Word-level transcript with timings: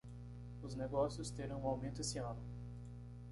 Os 0.63 0.73
negócios 0.73 1.29
terão 1.29 1.61
um 1.61 1.67
aumento 1.67 2.01
esse 2.01 2.17
ano. 2.17 2.41